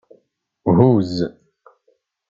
Huzz. 0.75 1.15